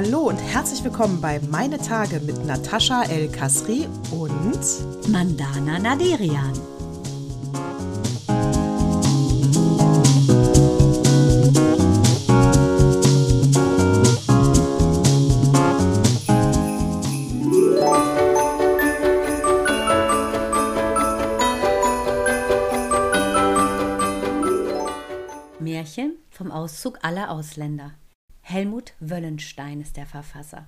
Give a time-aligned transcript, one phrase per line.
[0.00, 6.52] Hallo und herzlich willkommen bei Meine Tage mit Natascha El Kasri und Mandana Naderian.
[25.58, 27.94] Märchen vom Auszug aller Ausländer.
[28.50, 30.66] Helmut Wöllenstein ist der Verfasser.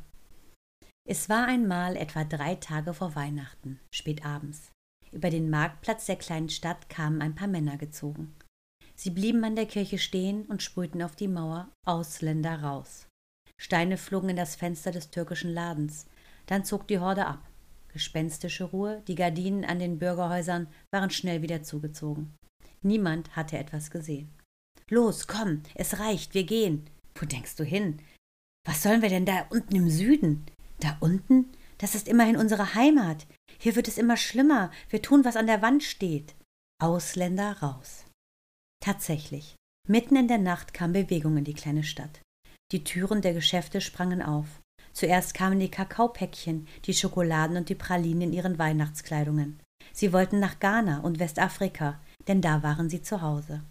[1.09, 4.71] Es war einmal etwa drei Tage vor Weihnachten, spät abends.
[5.13, 8.37] Über den Marktplatz der kleinen Stadt kamen ein paar Männer gezogen.
[8.97, 13.07] Sie blieben an der Kirche stehen und sprühten auf die Mauer Ausländer raus.
[13.59, 16.05] Steine flogen in das Fenster des türkischen Ladens.
[16.45, 17.49] Dann zog die Horde ab.
[17.95, 22.35] Gespenstische Ruhe, die Gardinen an den Bürgerhäusern waren schnell wieder zugezogen.
[22.83, 24.29] Niemand hatte etwas gesehen.
[24.91, 26.85] Los, komm, es reicht, wir gehen,
[27.21, 28.01] wo denkst du hin?
[28.67, 30.47] Was sollen wir denn da unten im Süden?
[30.81, 31.53] Da unten?
[31.79, 33.27] Das ist immerhin unsere Heimat.
[33.59, 34.71] Hier wird es immer schlimmer.
[34.89, 36.35] Wir tun, was an der Wand steht.
[36.79, 38.05] Ausländer raus.
[38.81, 39.57] Tatsächlich.
[39.89, 42.21] Mitten in der Nacht kam Bewegung in die kleine Stadt.
[42.73, 44.47] Die Türen der Geschäfte sprangen auf.
[44.93, 49.61] Zuerst kamen die Kakaopäckchen, die Schokoladen und die Pralinen in ihren Weihnachtskleidungen.
[49.93, 53.63] Sie wollten nach Ghana und Westafrika, denn da waren sie zu Hause.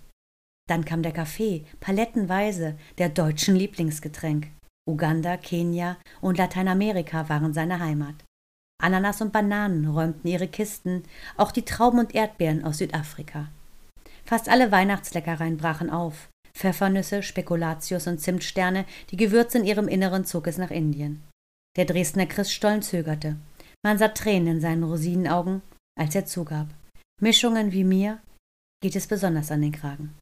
[0.69, 4.49] Dann kam der Kaffee, palettenweise, der deutschen Lieblingsgetränk.
[4.87, 8.13] Uganda, Kenia und Lateinamerika waren seine Heimat.
[8.79, 11.01] Ananas und Bananen räumten ihre Kisten,
[11.37, 13.47] auch die Trauben und Erdbeeren aus Südafrika.
[14.23, 16.29] Fast alle Weihnachtsleckereien brachen auf.
[16.53, 21.23] Pfeffernüsse, Spekulatius und Zimtsterne, die Gewürze in ihrem Inneren zog es nach Indien.
[21.77, 23.37] Der Dresdner Christstollen zögerte.
[23.83, 25.63] Man sah Tränen in seinen Rosinenaugen,
[25.99, 26.67] als er zugab.
[27.19, 28.19] Mischungen wie mir
[28.83, 30.15] geht es besonders an den Kragen.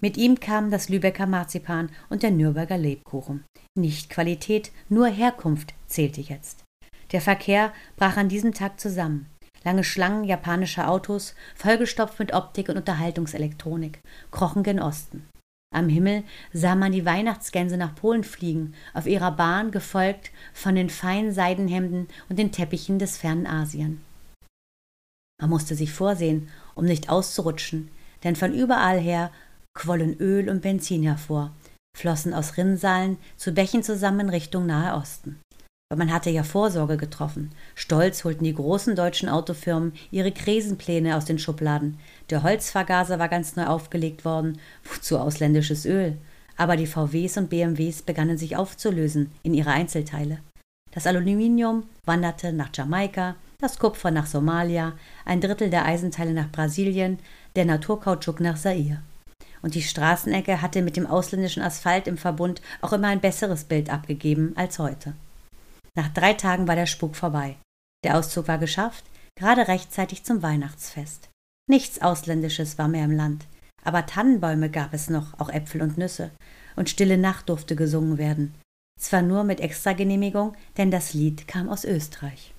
[0.00, 3.44] Mit ihm kamen das Lübecker Marzipan und der Nürnberger Lebkuchen.
[3.78, 6.64] Nicht Qualität, nur Herkunft zählte jetzt.
[7.12, 9.26] Der Verkehr brach an diesem Tag zusammen.
[9.62, 14.00] Lange Schlangen japanischer Autos, vollgestopft mit Optik und Unterhaltungselektronik,
[14.30, 15.28] krochen gen Osten.
[15.72, 20.90] Am Himmel sah man die Weihnachtsgänse nach Polen fliegen, auf ihrer Bahn gefolgt von den
[20.90, 24.00] feinen Seidenhemden und den Teppichen des fernen Asien.
[25.40, 27.90] Man musste sich vorsehen, um nicht auszurutschen,
[28.24, 29.30] denn von überall her
[29.80, 31.52] quollen Öl und Benzin hervor,
[31.96, 35.40] flossen aus Rinnsalen zu Bächen zusammen Richtung Nahe Osten.
[35.90, 37.50] Aber man hatte ja Vorsorge getroffen.
[37.74, 41.98] Stolz holten die großen deutschen Autofirmen ihre Krisenpläne aus den Schubladen.
[42.28, 46.18] Der Holzvergaser war ganz neu aufgelegt worden, wozu ausländisches Öl.
[46.58, 50.40] Aber die VWs und BMWs begannen sich aufzulösen in ihre Einzelteile.
[50.92, 54.92] Das Aluminium wanderte nach Jamaika, das Kupfer nach Somalia,
[55.24, 57.18] ein Drittel der Eisenteile nach Brasilien,
[57.56, 59.00] der Naturkautschuk nach Zaire
[59.62, 63.90] und die Straßenecke hatte mit dem ausländischen Asphalt im Verbund auch immer ein besseres Bild
[63.90, 65.14] abgegeben als heute.
[65.94, 67.56] Nach drei Tagen war der Spuk vorbei.
[68.04, 69.04] Der Auszug war geschafft,
[69.38, 71.28] gerade rechtzeitig zum Weihnachtsfest.
[71.68, 73.46] Nichts Ausländisches war mehr im Land,
[73.84, 76.30] aber Tannenbäume gab es noch, auch Äpfel und Nüsse,
[76.76, 78.54] und Stille Nacht durfte gesungen werden.
[78.98, 82.54] Zwar nur mit Extragenehmigung, denn das Lied kam aus Österreich.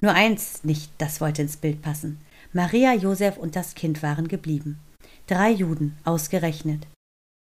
[0.00, 2.20] Nur eins nicht, das wollte ins Bild passen.
[2.52, 4.80] Maria, Josef und das Kind waren geblieben.
[5.30, 6.88] Drei Juden, ausgerechnet.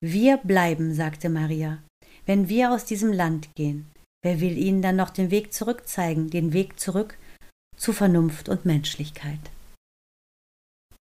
[0.04, 1.82] Wir bleiben, sagte Maria,
[2.26, 3.90] wenn wir aus diesem Land gehen.
[4.22, 7.18] Wer will ihnen dann noch den Weg zurück zeigen, den Weg zurück
[7.78, 9.40] zu Vernunft und Menschlichkeit?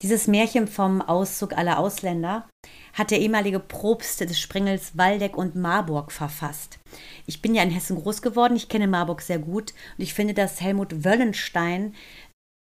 [0.04, 2.48] Dieses Märchen vom Auszug aller Ausländer
[2.94, 6.78] hat der ehemalige Propst des Sprengels Waldeck und Marburg verfasst.
[7.26, 10.36] Ich bin ja in Hessen groß geworden, ich kenne Marburg sehr gut und ich finde,
[10.36, 11.96] dass Helmut Wöllenstein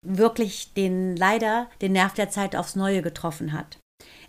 [0.05, 3.79] wirklich den leider den Nerv der Zeit aufs Neue getroffen hat.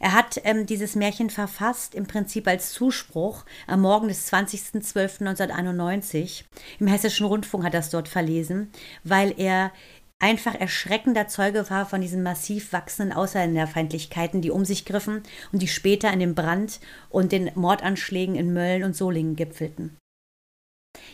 [0.00, 6.44] Er hat ähm, dieses Märchen verfasst, im Prinzip als Zuspruch am Morgen des 20.12.1991.
[6.78, 8.70] Im Hessischen Rundfunk hat er es dort verlesen,
[9.02, 9.72] weil er
[10.20, 15.22] einfach erschreckender Zeuge war von diesen massiv wachsenden Ausländerfeindlichkeiten, die um sich griffen
[15.52, 19.96] und die später in dem Brand und den Mordanschlägen in Mölln und Solingen gipfelten.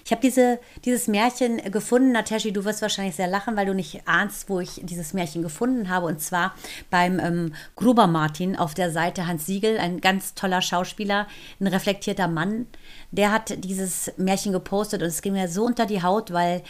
[0.04, 4.06] Ich habe diese, dieses Märchen gefunden, Nateshi, du wirst wahrscheinlich sehr lachen, weil du nicht
[4.06, 6.06] ahnst, wo ich dieses Märchen gefunden habe.
[6.06, 6.54] Und zwar
[6.90, 11.26] beim ähm, Gruber Martin auf der Seite Hans Siegel, ein ganz toller Schauspieler,
[11.58, 12.66] ein reflektierter Mann.
[13.12, 16.62] Der hat dieses Märchen gepostet und es ging mir so unter die Haut, weil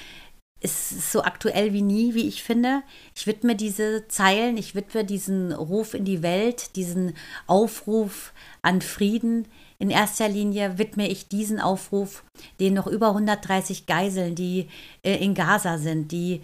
[0.60, 2.82] es ist so aktuell wie nie, wie ich finde.
[3.14, 7.14] Ich widme diese Zeilen, ich widme diesen Ruf in die Welt, diesen
[7.46, 8.32] Aufruf
[8.62, 9.46] an Frieden
[9.84, 12.24] in erster Linie widme ich diesen Aufruf
[12.58, 14.70] den noch über 130 Geiseln, die
[15.02, 16.40] äh, in Gaza sind, die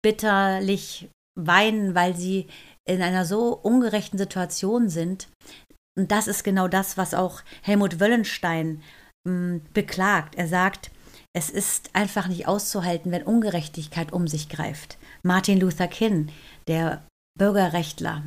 [0.00, 2.46] bitterlich weinen, weil sie
[2.88, 5.28] in einer so ungerechten Situation sind.
[5.98, 8.82] Und das ist genau das, was auch Helmut Wöllenstein
[9.28, 10.36] mh, beklagt.
[10.36, 10.90] Er sagt,
[11.34, 14.96] es ist einfach nicht auszuhalten, wenn Ungerechtigkeit um sich greift.
[15.22, 16.30] Martin Luther King,
[16.68, 17.02] der
[17.38, 18.22] Bürgerrechtler,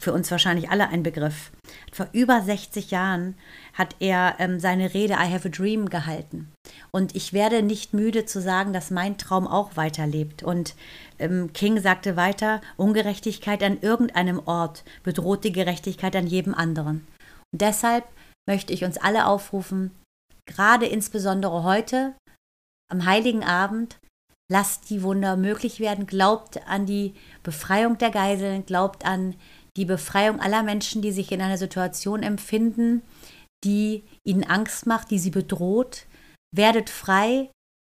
[0.00, 1.50] für uns wahrscheinlich alle ein Begriff.
[1.92, 3.34] Vor über 60 Jahren
[3.74, 6.52] hat er ähm, seine Rede I Have a Dream gehalten.
[6.92, 10.44] Und ich werde nicht müde zu sagen, dass mein Traum auch weiterlebt.
[10.44, 10.76] Und
[11.18, 17.06] ähm, King sagte weiter, Ungerechtigkeit an irgendeinem Ort bedroht die Gerechtigkeit an jedem anderen.
[17.52, 18.04] Und deshalb
[18.48, 19.90] möchte ich uns alle aufrufen,
[20.46, 22.14] gerade insbesondere heute,
[22.90, 23.98] am heiligen Abend,
[24.50, 29.38] lasst die Wunder möglich werden, glaubt an die Befreiung der Geiseln, glaubt an die
[29.84, 33.02] Befreiung aller Menschen, die sich in einer Situation empfinden,
[33.64, 36.06] die ihnen Angst macht, die sie bedroht.
[36.54, 37.50] Werdet frei,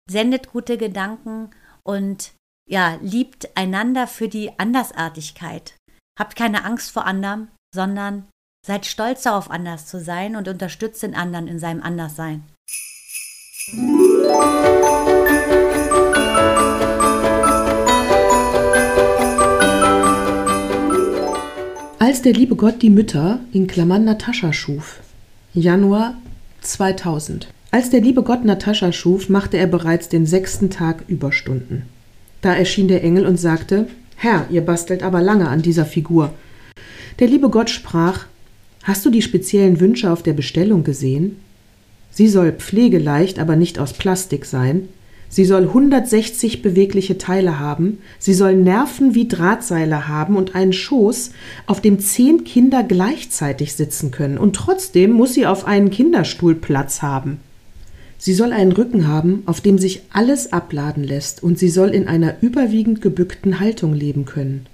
[0.09, 1.49] sendet gute Gedanken
[1.83, 2.33] und
[2.69, 5.75] ja, liebt einander für die Andersartigkeit.
[6.17, 8.27] Habt keine Angst vor anderem, sondern
[8.65, 12.43] seid stolz darauf, anders zu sein und unterstützt den anderen in seinem Anderssein.
[22.05, 24.99] Als der liebe Gott die Mütter in Klammern Natascha schuf.
[25.53, 26.15] Januar
[26.59, 27.47] 2000.
[27.71, 31.83] Als der liebe Gott Natascha schuf, machte er bereits den sechsten Tag Überstunden.
[32.41, 36.33] Da erschien der Engel und sagte, Herr, ihr bastelt aber lange an dieser Figur.
[37.19, 38.25] Der liebe Gott sprach,
[38.83, 41.37] Hast du die speziellen Wünsche auf der Bestellung gesehen?
[42.11, 44.89] Sie soll pflegeleicht, aber nicht aus Plastik sein.
[45.33, 47.97] Sie soll 160 bewegliche Teile haben.
[48.19, 51.31] Sie soll Nerven wie Drahtseile haben und einen Schoß,
[51.65, 54.37] auf dem zehn Kinder gleichzeitig sitzen können.
[54.37, 57.39] Und trotzdem muss sie auf einen Kinderstuhl Platz haben.
[58.19, 62.07] Sie soll einen Rücken haben, auf dem sich alles abladen lässt, und sie soll in
[62.07, 64.67] einer überwiegend gebückten Haltung leben können.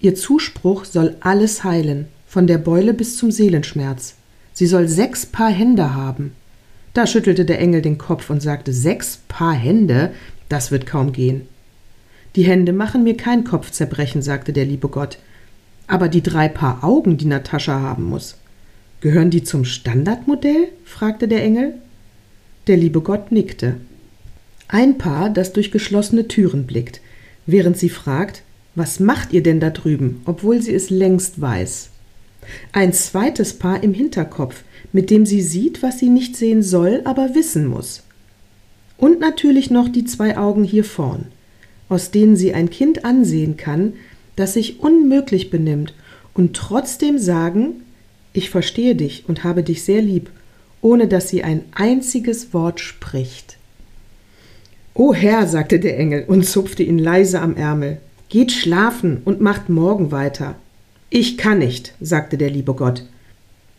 [0.00, 4.16] Ihr Zuspruch soll alles heilen, von der Beule bis zum Seelenschmerz.
[4.52, 6.32] Sie soll sechs Paar Hände haben.
[6.94, 10.12] Da schüttelte der Engel den Kopf und sagte Sechs Paar Hände,
[10.48, 11.42] das wird kaum gehen.
[12.36, 15.18] Die Hände machen mir kein Kopfzerbrechen, sagte der liebe Gott.
[15.86, 18.36] Aber die drei Paar Augen, die Natascha haben muss,
[19.00, 20.68] gehören die zum Standardmodell?
[20.84, 21.74] fragte der Engel.
[22.66, 23.76] Der liebe Gott nickte.
[24.68, 27.00] Ein Paar, das durch geschlossene Türen blickt,
[27.46, 28.42] während sie fragt,
[28.74, 31.90] was macht ihr denn da drüben, obwohl sie es längst weiß.
[32.72, 34.62] Ein zweites Paar im Hinterkopf,
[34.92, 38.02] mit dem sie sieht, was sie nicht sehen soll, aber wissen muss.
[38.98, 41.26] Und natürlich noch die zwei Augen hier vorn,
[41.88, 43.94] aus denen sie ein Kind ansehen kann,
[44.36, 45.94] das sich unmöglich benimmt
[46.34, 47.82] und trotzdem sagen,
[48.32, 50.30] ich verstehe dich und habe dich sehr lieb,
[50.80, 53.56] ohne dass sie ein einziges Wort spricht.
[54.94, 57.98] O Herr, sagte der Engel und zupfte ihn leise am Ärmel,
[58.28, 60.56] geht schlafen und macht morgen weiter.
[61.14, 63.04] Ich kann nicht, sagte der liebe Gott,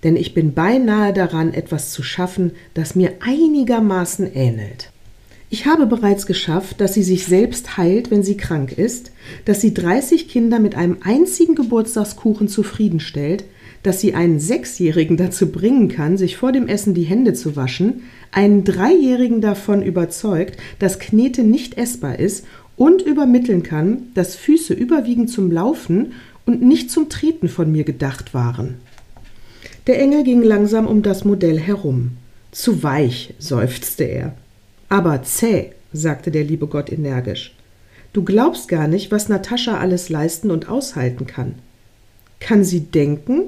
[0.03, 4.91] denn ich bin beinahe daran, etwas zu schaffen, das mir einigermaßen ähnelt.
[5.49, 9.11] Ich habe bereits geschafft, dass sie sich selbst heilt, wenn sie krank ist,
[9.45, 13.45] dass sie 30 Kinder mit einem einzigen Geburtstagskuchen zufriedenstellt,
[13.81, 18.03] dass sie einen Sechsjährigen dazu bringen kann, sich vor dem Essen die Hände zu waschen,
[18.31, 25.31] einen Dreijährigen davon überzeugt, dass Knete nicht essbar ist und übermitteln kann, dass Füße überwiegend
[25.31, 26.11] zum Laufen
[26.45, 28.75] und nicht zum Treten von mir gedacht waren.
[29.87, 32.11] Der Engel ging langsam um das Modell herum.
[32.51, 34.35] Zu weich, seufzte er.
[34.89, 37.55] Aber zäh, sagte der liebe Gott energisch.
[38.13, 41.55] Du glaubst gar nicht, was Natascha alles leisten und aushalten kann.
[42.39, 43.45] Kann sie denken?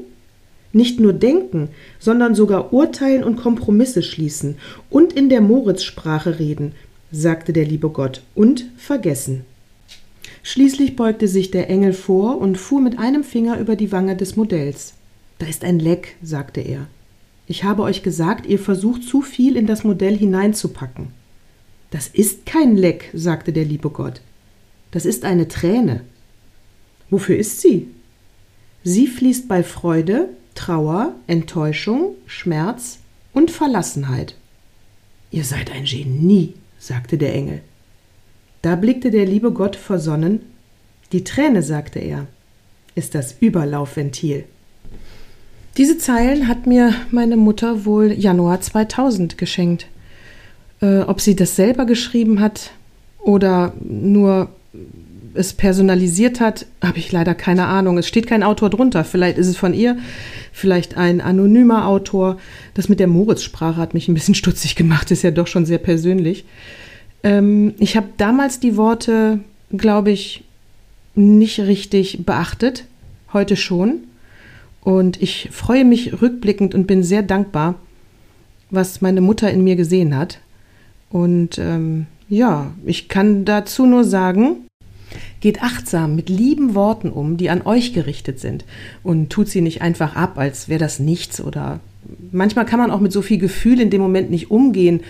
[0.74, 4.58] Nicht nur denken, sondern sogar urteilen und Kompromisse schließen
[4.90, 6.74] und in der Moritzsprache reden,
[7.12, 9.46] sagte der liebe Gott, und vergessen.
[10.48, 14.36] Schließlich beugte sich der Engel vor und fuhr mit einem Finger über die Wange des
[14.36, 14.94] Modells.
[15.40, 16.86] Da ist ein Leck, sagte er.
[17.48, 21.08] Ich habe euch gesagt, ihr versucht zu viel in das Modell hineinzupacken.
[21.90, 24.22] Das ist kein Leck, sagte der liebe Gott.
[24.92, 26.02] Das ist eine Träne.
[27.10, 27.88] Wofür ist sie?
[28.84, 33.00] Sie fließt bei Freude, Trauer, Enttäuschung, Schmerz
[33.34, 34.36] und Verlassenheit.
[35.32, 37.62] Ihr seid ein Genie, sagte der Engel.
[38.66, 40.40] Da blickte der liebe Gott versonnen.
[41.12, 42.26] Die Träne, sagte er,
[42.96, 44.46] ist das Überlaufventil.
[45.78, 49.86] Diese Zeilen hat mir meine Mutter wohl Januar 2000 geschenkt.
[50.82, 52.72] Äh, ob sie das selber geschrieben hat
[53.20, 54.50] oder nur
[55.36, 58.00] es personalisiert hat, habe ich leider keine Ahnung.
[58.00, 59.04] Es steht kein Autor drunter.
[59.04, 59.96] Vielleicht ist es von ihr,
[60.52, 62.40] vielleicht ein anonymer Autor.
[62.74, 65.78] Das mit der Moritz-Sprache hat mich ein bisschen stutzig gemacht, ist ja doch schon sehr
[65.78, 66.46] persönlich.
[67.26, 69.40] Ähm, ich habe damals die Worte,
[69.72, 70.44] glaube ich,
[71.16, 72.86] nicht richtig beachtet,
[73.34, 74.04] heute schon.
[74.82, 77.76] Und ich freue mich rückblickend und bin sehr dankbar,
[78.70, 80.40] was meine Mutter in mir gesehen hat.
[81.10, 84.68] Und ähm, ja, ich kann dazu nur sagen,
[85.40, 88.66] geht achtsam mit lieben Worten um, die an euch gerichtet sind.
[89.02, 91.42] Und tut sie nicht einfach ab, als wäre das nichts.
[91.42, 91.80] Oder
[92.32, 95.02] manchmal kann man auch mit so viel Gefühl in dem Moment nicht umgehen.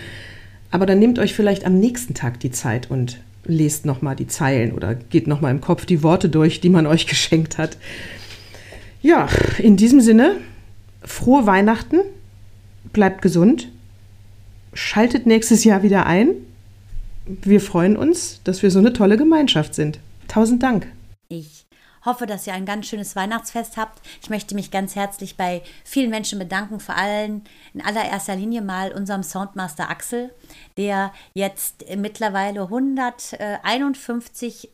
[0.70, 4.72] Aber dann nehmt euch vielleicht am nächsten Tag die Zeit und lest nochmal die Zeilen
[4.72, 7.76] oder geht nochmal im Kopf die Worte durch, die man euch geschenkt hat.
[9.02, 10.36] Ja, in diesem Sinne,
[11.02, 11.98] frohe Weihnachten,
[12.92, 13.70] bleibt gesund,
[14.74, 16.30] schaltet nächstes Jahr wieder ein.
[17.26, 19.98] Wir freuen uns, dass wir so eine tolle Gemeinschaft sind.
[20.28, 20.86] Tausend Dank.
[21.28, 21.65] Ich
[22.06, 24.00] hoffe, dass ihr ein ganz schönes Weihnachtsfest habt.
[24.22, 27.42] Ich möchte mich ganz herzlich bei vielen Menschen bedanken, vor allem
[27.74, 30.34] in allererster Linie mal unserem Soundmaster Axel,
[30.78, 34.70] der jetzt mittlerweile 151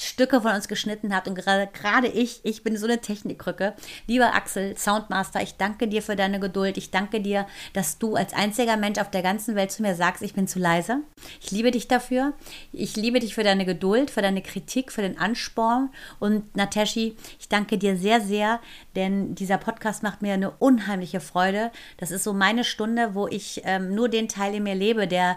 [0.00, 3.74] Stücke von uns geschnitten hat und gerade, gerade ich, ich bin so eine Technikkrücke.
[4.06, 6.78] Lieber Axel, Soundmaster, ich danke dir für deine Geduld.
[6.78, 10.22] Ich danke dir, dass du als einziger Mensch auf der ganzen Welt zu mir sagst,
[10.22, 11.00] ich bin zu leise.
[11.42, 12.32] Ich liebe dich dafür.
[12.72, 15.90] Ich liebe dich für deine Geduld, für deine Kritik, für den Ansporn.
[16.18, 18.60] Und Nateshi, ich danke dir sehr, sehr,
[18.96, 21.70] denn dieser Podcast macht mir eine unheimliche Freude.
[21.98, 25.36] Das ist so meine Stunde, wo ich ähm, nur den Teil in mir lebe, der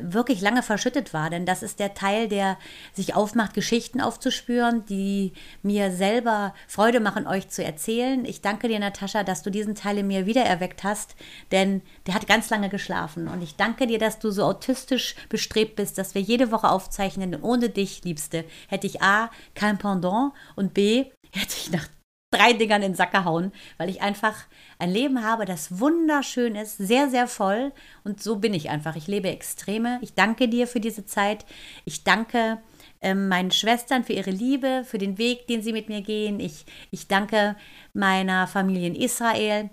[0.00, 1.30] wirklich lange verschüttet war.
[1.30, 2.58] Denn das ist der Teil, der
[2.92, 8.24] sich aufmacht, Geschichten aufzuspüren, die mir selber Freude machen, euch zu erzählen.
[8.24, 11.16] Ich danke dir, Natascha, dass du diesen Teil in mir wiedererweckt hast,
[11.52, 13.28] denn der hat ganz lange geschlafen.
[13.28, 17.32] Und ich danke dir, dass du so autistisch bestrebt bist, dass wir jede Woche aufzeichnen.
[17.32, 21.88] Denn ohne dich, Liebste, hätte ich A, kein Pendant und B, hätte ich nach
[22.34, 24.34] drei Dingern in den Sack gehauen, weil ich einfach
[24.78, 27.72] ein Leben habe, das wunderschön ist, sehr, sehr voll.
[28.02, 28.96] Und so bin ich einfach.
[28.96, 29.98] Ich lebe Extreme.
[30.02, 31.44] Ich danke dir für diese Zeit.
[31.84, 32.58] Ich danke
[33.00, 36.40] ähm, meinen Schwestern für ihre Liebe, für den Weg, den sie mit mir gehen.
[36.40, 37.56] Ich, ich danke
[37.92, 39.70] meiner Familie in Israel.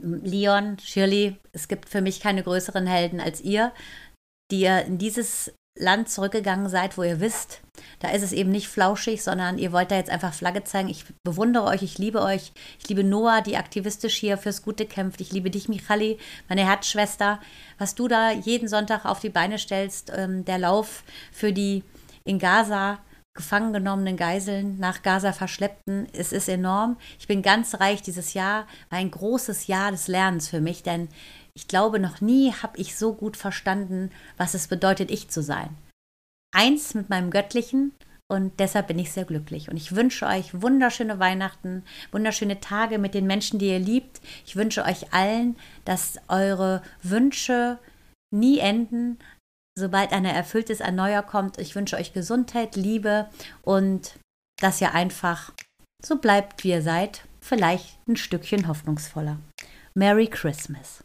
[0.00, 3.72] Leon, Shirley, es gibt für mich keine größeren Helden als ihr,
[4.50, 7.60] die ihr in dieses Land zurückgegangen seid, wo ihr wisst,
[8.00, 10.88] da ist es eben nicht flauschig, sondern ihr wollt da jetzt einfach Flagge zeigen.
[10.88, 12.52] Ich bewundere euch, ich liebe euch.
[12.80, 15.20] Ich liebe Noah, die aktivistisch hier fürs Gute kämpft.
[15.20, 16.18] Ich liebe dich, Michali,
[16.48, 17.40] meine Herzschwester.
[17.78, 21.84] Was du da jeden Sonntag auf die Beine stellst, ähm, der Lauf für die
[22.24, 22.98] in Gaza
[23.38, 26.08] gefangen genommenen Geiseln nach Gaza verschleppten.
[26.12, 26.96] Es ist enorm.
[27.20, 28.02] Ich bin ganz reich.
[28.02, 31.08] Dieses Jahr war ein großes Jahr des Lernens für mich, denn
[31.58, 35.76] ich glaube, noch nie habe ich so gut verstanden, was es bedeutet, ich zu sein.
[36.54, 37.90] Eins mit meinem Göttlichen
[38.28, 39.68] und deshalb bin ich sehr glücklich.
[39.68, 44.20] Und ich wünsche euch wunderschöne Weihnachten, wunderschöne Tage mit den Menschen, die ihr liebt.
[44.46, 47.80] Ich wünsche euch allen, dass eure Wünsche
[48.30, 49.18] nie enden.
[49.76, 51.58] Sobald einer erfüllt ist, ein neuer kommt.
[51.58, 53.28] Ich wünsche euch Gesundheit, Liebe
[53.62, 54.16] und
[54.60, 55.52] dass ihr einfach
[56.04, 57.24] so bleibt, wie ihr seid.
[57.40, 59.40] Vielleicht ein Stückchen hoffnungsvoller.
[59.94, 61.02] Merry Christmas.